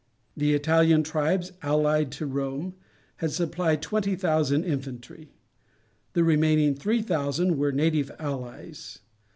[0.35, 2.73] The Italian tribes, allied to Rome,
[3.17, 5.29] had supplied twenty thousand infantry;
[6.13, 8.97] the remaining three thousand were native allies.